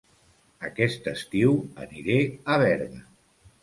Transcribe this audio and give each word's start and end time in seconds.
Aquest 0.69 1.11
estiu 1.13 1.55
aniré 1.87 2.19
a 2.53 2.61
Berga 2.67 3.09